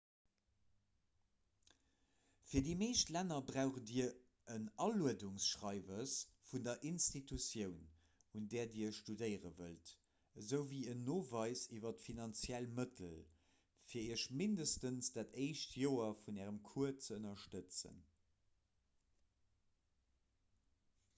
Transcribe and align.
fir 2.51 2.61
déi 2.67 2.71
meescht 2.77 3.11
länner 3.15 3.37
braucht 3.49 3.83
dir 3.89 4.05
en 4.53 4.63
aluedungsschreiwes 4.85 6.13
vun 6.53 6.65
der 6.69 6.87
institutioun 6.91 7.83
un 8.39 8.47
där 8.55 8.73
dir 8.77 8.95
studéiere 9.01 9.51
wëllt 9.59 9.93
esouwéi 10.45 10.81
een 10.95 11.05
noweis 11.11 11.63
iwwer 11.79 11.95
d'finanziell 11.99 12.69
mëttel 12.81 13.15
fir 13.93 14.07
iech 14.17 14.25
mindestens 14.43 15.13
dat 15.19 15.39
éischt 15.47 15.79
joer 15.85 16.17
vun 16.25 16.43
ärem 16.47 16.61
cours 16.73 17.09
ze 17.13 17.19
ënnerstëtzen 17.21 18.05